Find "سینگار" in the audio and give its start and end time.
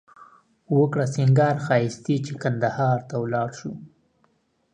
1.15-1.55